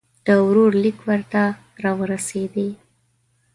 د 0.25 0.27
ورور 0.45 0.71
لیک 0.83 0.99
ورته 1.07 1.43
را 1.83 1.91
ورسېدی. 1.99 2.69